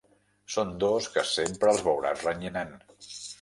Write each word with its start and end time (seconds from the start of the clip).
Són 0.53 0.71
dos 0.83 1.09
que 1.17 1.23
sempre 1.33 1.71
els 1.75 1.85
veuràs 1.89 2.25
renyinant. 2.29 2.75